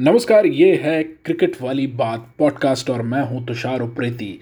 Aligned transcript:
नमस्कार, 0.00 0.46
ये 0.46 0.74
है 0.82 1.02
क्रिकेट 1.02 1.56
वाली 1.62 1.86
बात 1.86 2.26
पॉडकास्ट 2.38 2.90
और 2.90 3.02
मैं 3.02 3.22
हूँ 3.22 3.44
तुषार 3.46 3.80
उप्रेती। 3.80 4.38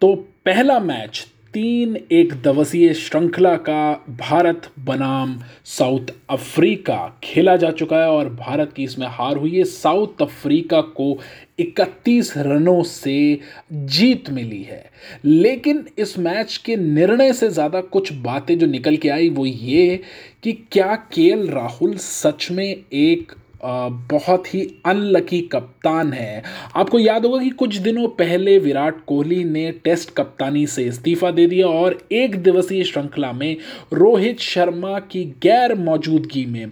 तो 0.00 0.14
पहला 0.44 0.78
मैच 0.80 1.26
तीन 1.54 1.96
एक 2.12 2.32
दिवसीय 2.34 2.92
श्रृंखला 2.94 3.54
का 3.58 3.92
भारत 4.10 4.68
बनाम 4.78 5.38
साउथ 5.64 6.12
अफ्रीका 6.30 6.96
खेला 7.24 7.56
जा 7.56 7.70
चुका 7.70 7.96
है 7.96 8.08
और 8.08 8.28
भारत 8.30 8.72
की 8.72 8.84
इसमें 8.84 9.06
हार 9.08 9.36
हुई 9.36 9.54
है। 9.56 9.64
साउथ 9.64 10.22
अफ्रीका 10.22 10.80
को 10.80 11.18
31 11.60 12.32
रनों 12.36 12.82
से 12.82 13.38
जीत 13.72 14.30
मिली 14.30 14.62
है। 14.62 14.84
लेकिन 15.24 15.84
इस 15.98 16.18
मैच 16.18 16.56
के 16.56 16.76
निर्णय 16.76 17.32
से 17.32 17.48
ज़्यादा 17.48 17.80
कुछ 17.80 18.12
बातें 18.12 18.58
जो 18.58 18.66
निकल 18.66 18.96
के 18.96 19.08
आई 19.08 19.28
वो 19.28 19.46
ये 19.46 20.00
कि 20.42 20.52
क्या 20.72 20.94
के 21.14 21.30
राहुल 21.46 21.94
सच 21.96 22.48
में 22.50 22.76
एक 22.92 23.32
बहुत 23.62 24.54
ही 24.54 24.60
अनलकी 24.86 25.40
कप्तान 25.52 26.12
है। 26.12 26.42
आपको 26.76 26.98
याद 26.98 27.24
होगा 27.26 27.38
कि 27.38 27.50
कुछ 27.50 27.76
दिनों 27.76 28.06
पहले 28.18 28.58
विराट 28.58 29.04
कोहली 29.06 29.42
ने 29.44 29.70
टेस्ट 29.84 30.14
कप्तानी 30.16 30.66
से 30.66 30.84
इस्तीफा 30.84 31.30
दे 31.30 31.46
दिया 31.46 31.66
और 31.68 31.98
एक 32.12 32.36
दिवसीय 32.42 32.84
श्रृंखला 32.84 33.32
में 33.32 33.56
रोहित 33.92 34.40
शर्मा 34.40 34.98
की 35.10 35.24
गैर 35.42 35.74
मौजूदगी 35.74 36.44
में 36.46 36.70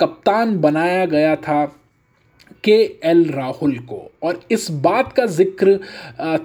कप्तान 0.00 0.58
बनाया 0.60 1.04
गया 1.06 1.34
था 1.38 1.64
के 2.64 2.76
एल 3.04 3.24
राहुल 3.30 3.76
को। 3.80 4.10
और 4.22 4.40
इस 4.50 4.70
बात 4.82 5.12
का 5.12 5.26
ज़िक्र 5.26 5.78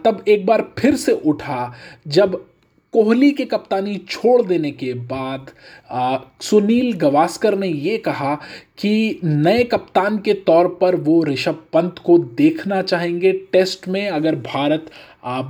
तब 0.06 0.24
एक 0.28 0.46
बार 0.46 0.68
फिर 0.80 0.96
से 0.96 1.12
उठा 1.26 1.74
जब 2.08 2.44
कोहली 2.94 3.32
के 3.32 3.46
कप्तानी 3.46 3.96
छोड़ 4.10 4.42
देने 4.42 4.72
के 4.72 4.94
बाद 4.94 5.52
आ, 5.92 6.18
सुनील 6.42 6.92
गवास्कर 6.94 7.58
ने 7.58 7.68
ये 7.68 7.98
कहा 7.98 8.36
कि 8.78 9.20
नए 9.24 9.64
कप्तान 9.64 10.18
के 10.18 10.34
तौर 10.34 10.68
पर 10.82 10.96
वो 10.96 11.24
ऋषभ 11.24 11.64
पंत 11.74 12.00
को 12.06 12.18
देखना 12.18 12.82
चाहेंगे। 12.82 13.32
टेस्ट 13.52 13.88
में 13.88 14.08
अगर 14.10 14.36
भारत 14.36 14.90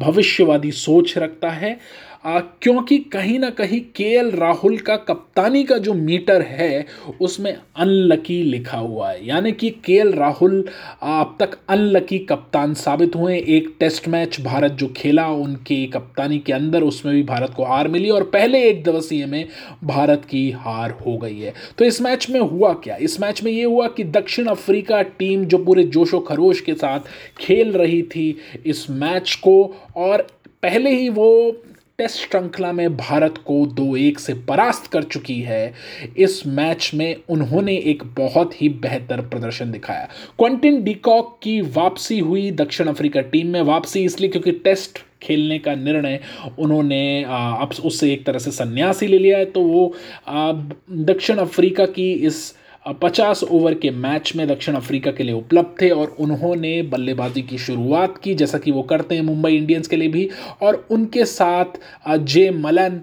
भविष्यवादी 0.02 0.72
सोच 0.72 1.18
रखता 1.18 1.50
है 1.50 1.78
क्योंकि 2.26 2.98
कहीं 3.14 3.38
ना 3.40 3.50
कहीं 3.50 3.80
के 3.96 4.30
राहुल 4.30 4.78
का 4.78 4.96
कप्तानी 4.98 5.64
का 5.64 5.78
जो 5.78 5.94
मीटर 5.94 6.42
है, 6.42 6.86
उसमें 7.22 7.52
अनलकी 7.54 8.42
लिखा 8.44 8.78
हुआ 8.78 9.10
है। 9.12 9.26
यानी 9.28 9.52
कि 9.52 9.70
के 9.86 10.02
राहुल 10.12 10.64
अब 11.02 11.36
तक 11.40 11.58
अनलकी 11.70 12.20
कप्तान 12.20 12.74
साबित 12.74 13.16
हुए। 13.16 13.38
एक 13.38 13.74
टेस्ट 13.80 14.08
मैच 14.08 14.40
भारत 14.42 14.72
जो 14.72 14.88
खेला, 14.98 15.28
उनके 15.28 15.86
कप्तानी 15.86 16.40
के 16.40 16.54
अंदर 16.54 16.84
उसमें 16.84 17.14
भी 17.16 17.24
भारत 17.24 17.54
को 17.58 17.64
हार 17.64 17.88
मिली 17.88 18.10
और 18.10 18.24
पहले 18.24 18.64
एक 18.64 18.84
दिवसीय 18.84 19.26
में 19.26 19.48
भारत 19.84 20.26
की 20.26 20.50
हार 20.52 20.92
हो 21.06 21.18
गई 21.18 21.40
है। 21.40 21.54
तो 21.78 21.86
इस 21.86 22.02
मैच 22.02 22.30
में 22.30 22.40
हुआ 22.40 22.74
क्या? 22.74 22.96
इस 22.96 23.20
मैच 23.22 23.44
में 23.44 23.52
ये 23.52 23.64
हुआ 23.64 23.88
कि 23.88 24.04
दक्षिण 24.04 24.46
अफ्रीका 24.46 25.02
टीम 25.02 25.46
जो 25.46 25.58
पूरे 25.58 25.84
जोशो 25.84 26.20
खरोश 26.20 26.62
के 26.62 26.74
साथ 26.74 27.00
खेल 27.40 27.72
रही 27.72 28.02
थी 28.06 28.36
इस 28.66 28.90
मैच 28.90 29.36
को, 29.44 29.76
और 29.96 30.28
पहले 30.64 30.90
ही 30.90 31.10
वो 31.10 31.58
टेस्ट 32.00 32.20
श्रृंखला 32.20 32.72
में 32.74 32.96
भारत 32.98 33.34
को 33.48 33.66
दो 33.68 33.96
एक 33.98 34.20
से 34.20 34.34
परास्त 34.48 34.88
कर 34.92 35.04
चुकी 35.04 35.40
है। 35.42 35.74
इस 36.18 36.42
मैच 36.48 36.90
में 36.94 37.16
उन्होंने 37.30 37.76
एक 37.78 38.04
बहुत 38.18 38.62
ही 38.62 38.70
बेहतर 38.70 39.22
प्रदर्शन 39.24 39.72
दिखाया। 39.72 40.08
क्वेंटिन 40.40 40.82
डिकॉक 40.84 41.38
की 41.44 41.60
वापसी 41.62 42.18
हुई 42.20 42.50
दक्षिण 42.54 42.88
अफ्रीका 42.88 43.22
टीम 43.22 43.48
में 43.48 43.62
वापसी, 43.62 44.04
इसलिए 44.04 44.30
क्योंकि 44.30 44.52
टेस्ट 44.54 45.00
खेलने 45.22 45.60
का 45.60 45.76
निर्णय 45.76 46.20
उन्होंने 46.60 47.24
अब 47.24 47.76
उससे 47.86 48.12
एक 48.14 48.26
तरह 48.26 48.40
से 48.40 48.52
संन्यास 48.52 49.04
ले 49.04 49.18
लिया 49.18 49.38
है 49.38 49.46
तो 49.46 49.62
वो 49.62 49.96
दक्षिण 50.28 51.38
अफ्रीका 51.38 51.86
की 51.88 52.12
इस 52.12 52.54
पचास 52.86 53.44
ओवर 53.44 53.74
के 53.74 53.90
मैच 53.92 54.32
में 54.36 54.48
दक्षिण 54.48 54.76
अफ्रीका 54.76 55.12
के 55.12 55.24
लिए 55.24 55.34
उपलब्ध 55.36 55.76
थे 55.82 55.90
और 55.90 56.16
उन्होंने 56.20 56.82
बल्लेबाजी 56.84 57.42
की 57.42 57.58
शुरुआत 57.58 58.18
की, 58.18 58.34
जैसा 58.36 58.58
कि 58.58 58.72
वो 58.72 58.82
करते 58.84 59.16
हैं 59.16 59.22
मुंबई 59.24 59.52
इंडियंस 59.52 59.88
के 59.88 59.96
लिए 59.96 60.08
भी, 60.08 60.30
और 60.62 60.86
उनके 60.92 61.26
साथ 61.26 61.80
जे 62.10 62.50
मलन 62.52 63.02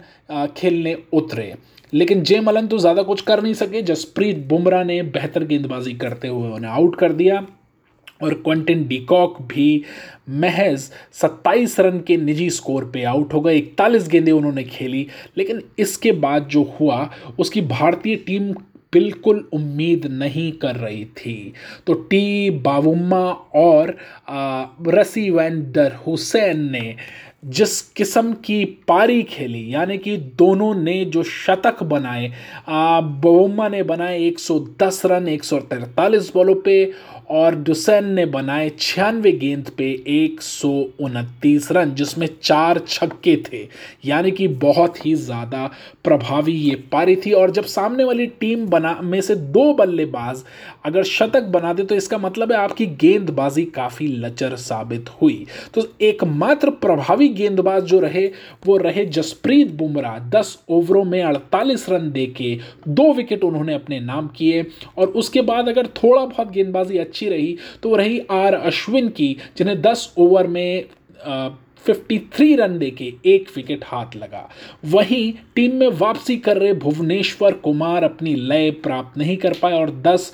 खेलने 0.57 0.97
उतरे। 1.13 1.55
लेकिन 1.93 2.23
जे 2.23 2.41
मलन 2.41 2.67
तो 2.67 2.79
ज़्यादा 2.79 3.03
कुछ 3.03 3.21
कर 3.23 3.43
नहीं 3.43 3.55
सके। 3.55 3.83
जसप्रीत 3.83 4.47
बुमराह 4.49 4.85
ने 4.85 5.03
बेहतर 5.05 5.45
गेंदबाजी 5.45 5.95
करते 5.95 6.29
हुए 6.29 6.51
उन्हें 6.51 6.71
आउट 6.71 6.97
कर 6.97 7.13
दिया 7.13 7.47
और 8.23 8.35
क्वेंटिन 8.37 8.87
डिकॉक 8.89 9.41
भी 9.43 9.83
महज 10.31 10.91
27 11.15 11.79
रन 11.81 11.99
के 12.07 12.17
निजी 12.17 12.49
स्कोर 12.51 12.85
पे 12.95 13.03
आउट 13.05 13.35
हो 13.35 13.41
गए। 13.41 13.57
इकतालीस 13.57 14.09
गेंदें 14.09 14.33
उन्होंने 14.33 14.65
खेली, 14.65 15.07
लेकिन 15.37 15.63
इसके 15.79 16.13
बाद 16.15 16.49
जो 16.49 16.63
हुआ, 16.81 17.09
उसकी 17.39 17.61
भारतीय 17.63 18.17
टीम 18.17 18.53
बिल्कुल 18.93 19.49
उम्मीद 19.53 20.07
नहीं 20.13 20.51
कर 20.53 20.77
रही 20.77 21.05
थी। 21.17 21.53
तो 21.87 21.93
टी 21.93 22.51
बावुम्मा 22.61 23.25
और 23.57 23.97
रसी 24.89 25.31
वैंडर 25.31 25.93
हुसैन 26.07 26.71
ने 26.71 26.95
जिस 27.47 27.81
किस्म 27.97 28.33
की 28.45 28.65
पारी 28.89 29.23
खेली, 29.23 29.63
यानी 29.75 29.97
कि 29.99 30.17
दोनों 30.39 30.75
ने 30.75 31.05
जो 31.05 31.23
शतक 31.23 31.83
बनाए 31.83 32.31
बावुम्मा 32.69 33.69
ने 33.69 33.83
बनाए 33.83 34.19
110 34.21 35.03
रन, 35.07 35.29
एक 35.29 35.45
सौ 35.45 35.59
तैंतालीस 35.61 36.31
बॉलों 36.35 36.55
पे 36.65 36.85
और 37.31 37.55
डुसैन 37.57 38.07
ने 38.11 38.25
बनाए 38.29 38.71
छियानवे 38.79 39.33
गेंद 39.33 39.71
पे 39.79 39.91
एक 40.09 40.41
सौ 40.43 40.69
उनतीस 41.01 41.71
रन, 41.73 41.95
जिसमें 41.95 42.29
चार 42.43 42.79
छक्के 42.89 43.37
थे। 43.45 43.67
यानी 44.05 44.31
कि 44.31 44.49
बहुत 44.61 45.05
ही 45.07 45.15
ज़्यादा 45.17 45.71
प्रभावी 46.05 46.53
ये 46.53 46.75
पारी 46.93 47.17
थी। 47.17 47.33
और 47.33 47.51
जब 47.51 47.65
सामने 47.67 48.05
वाली 48.05 48.27
टीम 48.41 48.67
बना, 48.67 48.99
में 49.03 49.21
से 49.21 49.35
दो 49.35 49.73
बल्लेबाज 49.75 50.43
अगर 50.87 51.03
शतक 51.05 51.43
बना 51.51 51.73
दे 51.73 51.85
तो 51.85 51.95
इसका 51.95 52.19
मतलब 52.19 52.53
है 52.53 52.59
आपकी 52.59 52.87
गेंदबाजी 52.97 53.65
काफ़ी 53.67 54.07
लचर 54.09 54.57
साबित 54.59 55.09
हुई। 55.23 55.47
तो 55.75 55.87
एकमात्र 56.03 56.71
प्रभावी 56.73 57.29
गेंदबाज 57.31 57.85
जो 57.85 58.01
रहे, 58.01 58.27
वो 58.67 58.77
रहे 58.79 59.05
जसप्रीत 59.07 59.73
बुमराह। 59.73 60.19
दस 60.31 60.59
ओवरों 60.71 61.05
में 61.05 61.23
अड़तालीस 61.23 61.89
रन 61.91 62.11
दे 62.13 62.27
के 62.37 62.55
दो 62.89 63.13
विकेट 63.13 63.45
उन्होंने 63.45 63.75
अपने 63.75 64.01
नाम 64.03 64.29
किए। 64.37 64.67
और 64.99 65.09
उसके 65.11 65.41
बाद 65.43 65.69
अगर 65.69 65.87
थोड़ा 65.97 66.25
बहुत 66.27 66.51
गेंदबाजी 66.53 66.99
अच्छी 66.99 67.20
अच्छी 67.21 67.29
रही 67.29 67.57
तो 67.83 67.95
रही 67.97 68.21
आर 68.31 68.55
अश्विन 68.55 69.09
की, 69.09 69.37
जिन्हें 69.59 69.81
दस 69.83 70.13
ओवर 70.19 70.47
में 70.47 70.85
फिफ्टी 71.87 72.19
थ्री 72.33 72.55
रन 72.57 72.79
देके 72.79 73.13
एक 73.27 73.49
विकेट 73.57 73.85
हाथ 73.85 74.17
लगा। 74.17 74.49
वहीं 74.85 75.33
टीम 75.55 75.75
में 75.77 75.89
वापसी 75.99 76.37
कर 76.37 76.57
रहे 76.57 76.73
भुवनेश्वर 76.77 77.53
कुमार 77.65 78.05
अपनी 78.05 78.35
लय 78.35 78.71
प्राप्त 78.83 79.19
नहीं 79.19 79.37
कर 79.37 79.55
पाए 79.63 79.73
और 79.73 79.91
दस 80.03 80.33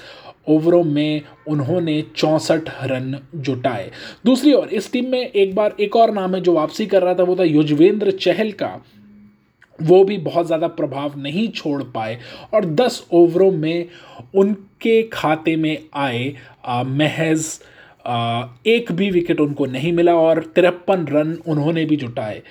ओवरों 0.49 0.83
में 0.85 1.23
उन्होंने 1.49 2.03
चौंसठ 2.17 2.71
रन 2.83 3.17
जुटाए। 3.37 3.91
दूसरी 4.25 4.53
ओर, 4.53 4.69
इस 4.69 4.93
टीम 4.93 5.11
में 5.11 5.21
एक 5.21 5.55
बार 5.55 5.75
एक 5.81 5.97
और 5.97 6.13
नाम 6.15 6.35
है 6.35 6.41
जो 6.41 6.53
वापसी 6.53 6.87
कर 6.87 7.03
रहा 7.03 7.15
था, 7.15 7.23
वो 7.23 7.37
था 7.37 7.45
युजवेंद्र 7.45 8.11
चहल 8.11 8.53
का। 8.53 8.69
वो 9.83 10.03
भी 10.05 10.17
बहुत 10.19 10.47
ज़्यादा 10.47 10.69
प्रभाव 10.69 11.19
नहीं 11.19 11.49
छोड़ 11.49 11.83
पाए 11.85 12.19
और 12.55 12.65
10 12.75 13.01
ओवरों 13.13 13.51
में 13.51 13.89
उनके 14.35 15.03
खाते 15.13 15.57
में 15.57 15.79
आए 15.95 16.35
महज 16.69 17.47
एक 18.07 18.91
भी 18.93 19.11
विकेट 19.11 19.41
उनको 19.41 19.67
नहीं 19.67 19.93
मिला 19.93 20.15
और 20.15 20.43
तिरपन 20.55 21.07
रन 21.07 21.37
उन्होंने 21.47 21.85
भी 21.85 21.97
जुटाए। 21.97 22.43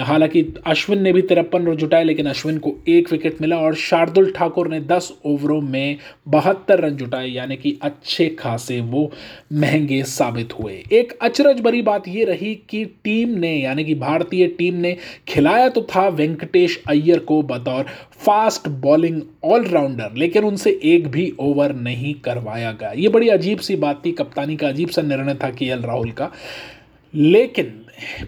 हालाँकि 0.00 0.42
अश्विन 0.66 1.02
ने 1.02 1.12
भी 1.12 1.22
तिरपन 1.22 1.66
रन 1.66 1.76
जुटाए, 1.76 2.04
लेकिन 2.04 2.26
अश्विन 2.26 2.58
को 2.58 2.74
एक 2.88 3.12
विकेट 3.12 3.40
मिला 3.40 3.56
और 3.56 3.74
शार्दुल 3.78 4.30
ठाकुर 4.32 4.68
ने 4.68 4.80
दस 4.80 5.12
ओवरों 5.26 5.60
में 5.60 5.96
बहत्तर 6.28 6.80
रन 6.80 6.96
जुटाए, 6.96 7.28
यानी 7.28 7.56
कि 7.56 7.78
अच्छे 7.82 8.28
खासे 8.38 8.80
वो 8.80 9.10
महँगे 9.52 10.02
साबित 10.04 10.52
हुए। 10.52 10.82
एक 10.92 11.18
अचरज 11.22 11.60
भरी 11.60 11.82
बात 11.82 12.08
ये 12.08 12.24
रही 12.24 12.54
कि 12.70 12.84
टीम 13.04 13.28
ने, 13.30 13.54
यानी 13.56 13.84
कि 13.84 13.94
भारतीय 13.94 14.46
टीम 14.48 14.74
ने 14.74 14.96
खिलाया 15.28 15.68
तो 15.68 15.86
था 15.86 16.06
वेंकटेश 16.08 16.80
अय्यर 16.88 17.18
को 17.20 17.42
बतौर 17.44 17.86
फास्ट 18.18 18.68
बॉलिंग 18.68 19.20
ऑलराउंडर 19.44 20.14
लेकिन 20.16 20.44
उनसे 20.44 20.70
एक 20.84 21.06
भी 21.08 21.32
ओवर 21.40 21.72
नहीं 21.74 22.14
करवाया 22.14 22.72
गया। 22.72 22.92
ये 22.92 23.08
बड़ी 23.08 23.28
अजीब 23.28 23.58
सी 23.58 23.76
बात 23.76 24.02
थी, 24.04 24.12
कप्तानी 24.12 24.56
का 24.56 24.68
अजीब 24.68 24.88
निर्णय 25.02 25.34
था 25.34 25.50
के 25.50 25.64
राहुल 25.82 26.10
का। 26.10 26.30
लेकिन 27.14 27.80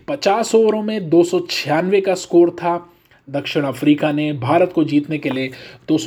50 0.09 0.55
ओवरों 0.55 0.83
में 0.83 1.09
दो 1.11 1.25
सौ 1.25 1.41
छियानवे 1.51 2.01
का 2.01 2.15
स्कोर 2.15 2.51
था। 2.51 2.87
दक्षिण 3.31 3.65
अफ्रीका 3.65 4.13
ने 4.13 4.33
भारत 4.33 4.73
को 4.73 4.85
जीतने 4.85 5.19
के 5.19 5.31
लिए 5.31 5.51
दो 5.89 5.99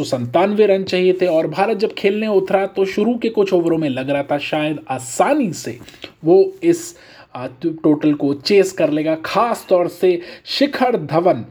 रन 0.65 0.83
चाहिए 0.83 1.13
थे 1.13 1.25
और 1.25 1.47
भारत 1.47 1.77
जब 1.77 1.93
खेलने 1.93 2.27
उतरा 2.27 2.65
तो 2.65 2.85
शुरू 2.85 3.17
के 3.17 3.29
कुछ 3.29 3.53
ओवरों 3.53 3.77
में 3.77 3.89
लग 3.89 4.09
रहा 4.09 4.23
था 4.23 4.37
शायद 4.37 4.79
आसानी 4.89 5.51
से 5.53 5.79
वो 6.25 6.53
इस 6.63 6.95
टोटल 7.37 8.13
को 8.13 8.33
चेस 8.33 8.71
कर 8.71 8.89
लेगा। 8.89 9.15
खास 9.15 9.65
तौर 9.69 9.87
से 9.87 10.21
शिखर 10.45 10.97
धवन 10.97 11.45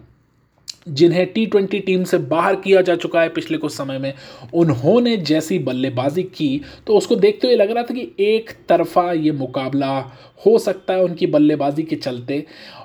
जिन्हें 0.89 1.27
टी 1.27 1.45
ट्वेंटी 1.47 1.79
टीम 1.81 2.05
से 2.05 2.19
बाहर 2.19 2.57
किया 2.57 2.81
जा 2.83 2.95
चुका 2.97 3.21
है 3.23 3.29
पिछले 3.29 3.59
कुछ 3.59 3.73
समय 3.73 3.99
में, 3.99 4.13
उन्होंने 4.55 5.17
जैसी 5.17 5.59
बल्लेबाजी 5.59 6.23
की 6.23 6.61
तो 6.87 6.97
उसको 6.97 7.17
देखते 7.17 7.47
हुए 7.47 7.57
लग 7.57 7.71
रहा 7.71 7.83
था 7.83 7.95
कि 7.95 8.11
एक 8.21 8.51
तरफा 8.69 9.13
ये 9.13 9.33
मुकाबला 9.33 9.99
हो 10.47 10.59
सकता 10.59 10.95
है 10.95 11.03
उनकी 11.05 11.27
बल्लेबाजी 11.27 11.83
के 11.83 11.97
चलते। 11.97 12.45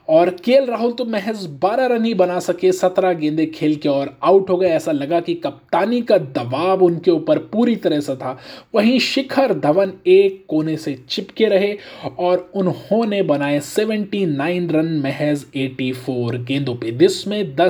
और 0.10 0.30
के 0.30 0.60
राहुल 0.66 0.92
तो 0.92 1.06
महज 1.06 1.46
12 1.62 1.86
रन 1.86 2.06
ही 2.06 2.14
बना 2.14 2.40
सके 2.40 2.72
17 2.72 3.14
गेंदे 3.14 3.46
खेल 3.46 3.76
के 3.76 3.90
और 3.90 4.18
आउट 4.24 4.50
हो 4.50 4.58
गए। 4.58 4.68
ऐसा 4.68 4.92
लगा 4.92 5.20
कि 5.20 5.34
कप्तानी 5.36 6.02
का 6.02 6.18
दबाव 6.18 6.84
उनके 6.84 7.12
ऊपर 7.12 7.38
पूरी 7.38 7.76
तरह 7.76 8.00
से 8.00 8.16
था। 8.16 8.38
वहीं 8.76 9.00
शिखर 9.00 9.54
धवन 9.54 9.92
एक 10.08 10.46
कोने 10.48 10.78
से 10.78 10.94
चिपके 11.10 11.46
रहे 11.46 11.76
और 12.20 12.50
उन्होंने 12.56 13.22
बनाए 13.24 13.60
79 13.62 14.72
रन 14.72 14.94
महज 15.00 15.46
84 15.56 16.38
गेंदों 16.38 16.76
पे। 16.76 16.92
जिसमें 16.92 17.56
10 17.56 17.67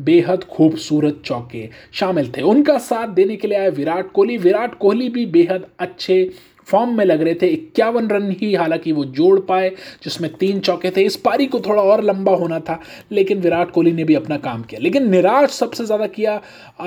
बेहद 0.00 0.44
खूबसूरत 0.44 1.20
चौके 1.24 1.68
शामिल 1.92 2.32
थे। 2.36 2.42
उनका 2.44 2.78
साथ 2.78 3.08
देने 3.10 3.36
के 3.36 3.48
लिए 3.48 3.58
आए 3.58 3.70
विराट 3.72 4.10
कोहली। 4.12 4.36
विराट 4.38 4.74
कोहली 4.74 5.08
भी 5.08 5.26
बेहद 5.28 5.66
अच्छे 5.78 6.30
फॉर्म 6.68 6.96
में 6.96 7.04
लग 7.04 7.22
रहे 7.22 7.34
थे। 7.34 7.46
इक्यावन 7.46 8.08
रन 8.08 8.30
ही 8.32 8.54
हालाँकि 8.54 8.92
वो 8.92 9.04
जोड़ 9.04 9.38
पाए, 9.40 9.68
जिसमें 10.04 10.30
तीन 10.34 10.60
चौके 10.60 10.90
थे। 10.90 11.02
इस 11.02 11.16
पारी 11.16 11.46
को 11.46 11.60
थोड़ा 11.60 11.82
और 11.82 12.02
लंबा 12.02 12.32
होना 12.32 12.60
था, 12.60 12.80
लेकिन 13.12 13.40
विराट 13.40 13.70
कोहली 13.70 13.92
ने 13.92 14.04
भी 14.04 14.14
अपना 14.14 14.36
काम 14.38 14.62
किया। 14.62 14.80
लेकिन 14.80 15.10
निराश 15.10 15.50
सबसे 15.50 15.84
ज़्यादा 15.84 16.06
किया 16.06 16.40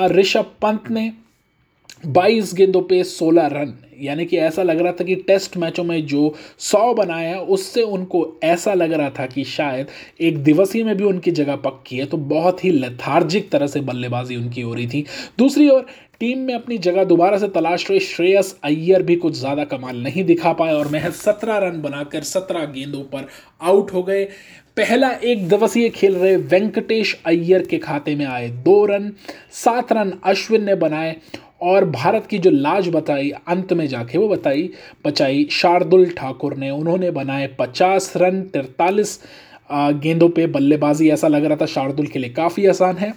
ऋषभ 0.07 0.51
पंत 0.61 0.89
ने 0.91 1.11
22 2.03 2.53
गेंदों 2.53 2.81
पे 2.81 3.03
16 3.03 3.47
रन। 3.47 3.73
यानी 3.99 4.25
कि 4.25 4.37
ऐसा 4.37 4.63
लग 4.63 4.79
रहा 4.79 4.91
था 4.91 5.03
कि 5.03 5.15
टेस्ट 5.17 5.55
मैचों 5.57 5.83
में 5.83 6.05
जो 6.05 6.33
सौ 6.59 6.93
बनाया, 6.93 7.39
उससे 7.39 7.81
उनको 7.81 8.39
ऐसा 8.43 8.73
लग 8.73 8.91
रहा 8.93 9.09
था 9.09 9.25
कि 9.25 9.43
शायद 9.43 9.87
एक 10.21 10.37
दिवसीय 10.37 10.83
में 10.83 10.95
भी 10.97 11.03
उनकी 11.03 11.31
जगह 11.31 11.55
पक्की 11.55 11.97
है। 11.97 12.05
तो 12.05 12.17
बहुत 12.17 12.63
ही 12.65 12.71
लथार्जिक 12.71 13.49
तरह 13.51 13.67
से 13.67 13.81
बल्लेबाजी 13.81 14.35
उनकी 14.35 14.61
हो 14.61 14.73
रही 14.73 14.87
थी। 14.87 15.03
दूसरी 15.37 15.69
ओर, 15.69 15.85
टीम 16.19 16.39
में 16.39 16.53
अपनी 16.53 16.77
जगह 16.77 17.03
दोबारा 17.03 17.37
से 17.37 17.47
तलाश 17.47 17.89
रहे। 17.89 17.99
श्रेयस 17.99 18.55
अय्यर 18.63 19.03
भी 19.03 19.15
कुछ 19.15 19.33
ज़्यादा 19.33 19.63
कमाल 19.63 19.97
नहीं 19.97 20.23
दिखा 20.23 20.53
पाए 20.53 20.73
और 20.73 20.87
महज 20.87 21.13
सत्रह 21.13 21.57
रन 21.57 21.81
बनाकर 21.81 22.23
सत्रह 22.23 22.65
गेंदों 22.67 23.01
पर 23.03 23.27
आउट 23.61 23.93
हो 23.93 24.03
गए। 24.03 24.23
पहला 24.77 25.09
एक 25.11 25.47
दिवसीय 25.49 25.89
खेल 25.89 26.15
रहे। 26.15 26.35
वेंकटेश 26.35 27.17
अय्यर 27.25 27.65
के 27.65 27.77
खाते 27.77 28.15
में 28.15 28.25
आए 28.25 28.47
दो 28.49 28.85
रन, 28.85 29.11
सात 29.53 29.93
रन 29.93 30.13
अश्विन 30.23 30.63
ने 30.63 30.75
बनाए 30.75 31.15
और 31.61 31.85
भारत 31.89 32.25
की 32.25 32.37
जो 32.39 32.49
लाज 32.49 32.87
बताई, 32.89 33.29
अंत 33.47 33.73
में 33.73 33.85
जाके 33.87 34.17
वो 34.17 34.27
बताई, 34.27 34.69
बचाई 35.05 35.47
शार्दुल 35.51 36.09
ठाकुर 36.09 36.55
ने। 36.57 36.69
उन्होंने 36.69 37.11
बनाए 37.11 37.47
पचास 37.59 38.13
रन, 38.17 38.41
तिरतालीस 38.43 39.19
गेंदों 39.71 40.29
पे 40.29 40.47
बल्लेबाजी। 40.47 41.09
ऐसा 41.09 41.27
लग 41.27 41.45
रहा 41.45 41.57
था 41.57 41.65
शार्दुल 41.67 42.07
के 42.07 42.19
लिए 42.19 42.29
काफ़ी 42.29 42.65
आसान 42.65 42.97
है। 42.97 43.13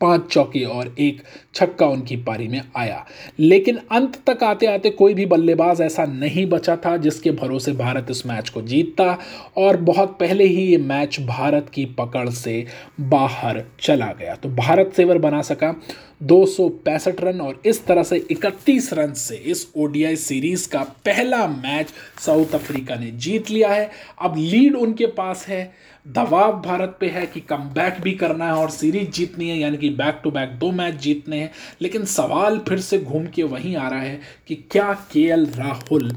पाँच 0.00 0.26
चौके 0.26 0.64
और 0.64 0.94
एक 0.98 1.22
छक्का 1.54 1.86
उनकी 1.86 2.16
पारी 2.16 2.48
में 2.48 2.62
आया। 2.76 3.06
लेकिन 3.38 3.78
अंत 3.92 4.18
तक 4.30 4.44
आते 4.44 4.66
आते 4.66 4.90
कोई 4.90 5.14
भी 5.14 5.26
बल्लेबाज 5.26 5.80
ऐसा 5.80 6.04
नहीं 6.04 6.46
बचा 6.46 6.76
था 6.76 6.96
जिसके 6.96 7.30
भरोसे 7.30 7.72
भारत 7.72 8.06
इस 8.10 8.26
मैच 8.26 8.48
को 8.48 8.62
जीतता 8.62 9.18
और 9.56 9.76
बहुत 9.76 10.16
पहले 10.20 10.44
ही 10.44 10.62
ये 10.62 10.78
मैच 10.78 11.20
भारत 11.20 11.70
की 11.74 11.84
पकड़ 11.84 12.30
से 12.30 12.66
बाहर 13.00 13.64
चला 13.80 14.12
गया। 14.12 14.34
तो 14.34 14.48
भारत 14.48 14.92
सेवर 14.96 15.18
बना 15.18 15.42
सका 15.42 15.74
दो 16.22 16.46
सौ 16.46 16.68
पैंसठ 16.68 17.20
रन 17.20 17.40
और 17.40 17.62
इस 17.66 17.86
तरह 17.86 18.02
से 18.02 18.26
31 18.30 18.92
रन 18.92 19.12
से 19.12 19.36
इस 19.36 19.72
ओडीआई 19.76 20.16
सीरीज़ 20.16 20.68
का 20.68 20.82
पहला 20.82 21.46
मैच 21.46 21.88
साउथ 22.20 22.54
अफ्रीका 22.54 22.94
ने 22.94 23.10
जीत 23.10 23.50
लिया 23.50 23.68
है। 23.68 23.90
अब 24.22 24.34
लीड 24.36 24.76
उनके 24.76 25.06
पास 25.06 25.46
है। 25.48 25.90
दबाव 26.06 26.60
भारत 26.62 26.96
पे 27.00 27.08
है 27.08 27.24
कि 27.26 27.40
कम 27.40 27.70
भी 28.02 28.12
करना 28.12 28.46
है 28.46 28.52
और 28.52 28.70
सीरीज़ 28.70 29.10
जीतनी 29.10 29.48
है, 29.48 29.58
यानी 29.58 29.76
कि 29.76 29.88
बैक 29.90 30.20
टू 30.24 30.30
बैक 30.30 30.58
दो 30.58 30.70
मैच 30.72 30.94
जीतने 30.94 31.38
हैं। 31.38 31.50
लेकिन 31.82 32.04
सवाल 32.04 32.58
फिर 32.68 32.78
से 32.80 32.98
घूम 32.98 33.26
के 33.26 33.42
वहीं 33.42 33.76
आ 33.76 33.88
रहा 33.88 34.00
है 34.00 34.20
कि 34.48 34.54
क्या 34.70 34.92
के 35.12 35.28
राहुल 35.56 36.10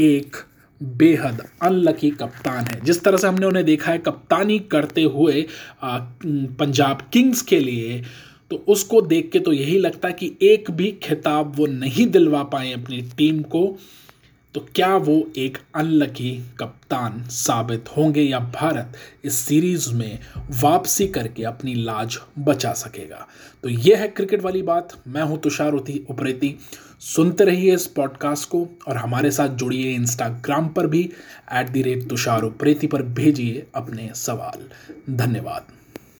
एक 0.00 0.36
बेहद 0.80 1.42
अनलकी 1.62 2.10
कप्तान 2.12 2.64
है। 2.64 2.80
जिस 2.84 3.02
तरह 3.04 3.16
से 3.16 3.26
हमने 3.28 3.46
उन्हें 3.46 3.64
देखा 3.64 3.92
है, 3.92 3.98
कप्तानी 3.98 4.58
करते 4.58 5.02
हुए 5.02 5.44
पंजाब 5.84 7.08
किंग्स 7.12 7.42
के 7.42 7.60
लिए 7.60 8.02
तो 8.50 8.56
उसको 8.68 9.00
देख 9.02 9.30
के 9.32 9.38
तो 9.38 9.52
यही 9.52 9.78
लगता 9.78 10.08
है 10.08 10.14
कि 10.14 10.30
एक 10.42 10.70
भी 10.70 10.90
खिताब 11.02 11.52
वो 11.56 11.66
नहीं 11.66 12.06
दिलवा 12.06 12.42
पाए 12.42 12.72
अपनी 12.72 13.00
टीम 13.16 13.42
को। 13.42 13.62
तो 14.56 14.68
क्या 14.74 14.96
वो 14.96 15.32
एक 15.36 15.58
अनलकी 15.74 16.44
कप्तान 16.60 17.24
साबित 17.28 17.84
होंगे 17.96 18.22
या 18.22 18.38
भारत 18.38 18.92
इस 19.24 19.34
सीरीज़ 19.34 19.94
में 19.94 20.18
वापसी 20.50 21.08
करके 21.08 21.42
अपनी 21.42 21.74
लाज 21.74 22.18
बचा 22.38 22.72
सकेगा? 22.72 23.28
तो 23.62 23.68
यह 23.68 23.98
है 23.98 24.08
क्रिकेट 24.08 24.42
वाली 24.42 24.62
बात। 24.62 25.02
मैं 25.08 25.22
हूँ 25.22 25.40
तुषार 25.40 25.72
उप्रेती। 25.72 26.58
सुनते 27.00 27.44
रहिए 27.44 27.74
इस 27.74 27.86
पॉडकास्ट 27.86 28.48
को 28.48 28.68
और 28.88 28.96
हमारे 28.96 29.30
साथ 29.30 29.48
जुड़िए 29.48 29.94
इंस्टाग्राम 29.94 30.68
पर 30.68 30.86
भी। 30.86 31.12
At 31.52 31.68
the 31.68 31.82
rate 31.82 32.08
Tushar 32.08 32.42
Upreti 32.42 32.86
पर 32.86 33.02
भेजिए 33.02 33.66
अपने 33.74 34.10
सवाल। 34.14 34.68
धन्यवाद। 35.16 35.64